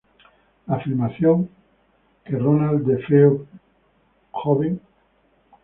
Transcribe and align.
La 0.67 0.77
afirmación 0.77 1.47
que 2.25 2.35
Ronald 2.35 2.87
DeFeo, 2.87 3.45
Jr. 4.31 4.79